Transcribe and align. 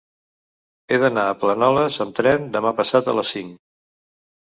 He 0.95 0.99
d'anar 1.03 1.27
a 1.27 1.35
Planoles 1.45 2.01
amb 2.07 2.19
tren 2.23 2.51
demà 2.59 2.75
passat 2.83 3.15
a 3.15 3.19
les 3.23 3.39
cinc. 3.39 3.57